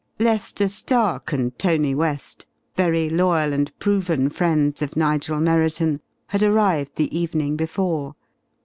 [0.17, 6.95] Lester Stark and Tony West, very loyal and proven friends of Nigel Merriton, had arrived
[6.95, 8.15] the evening before.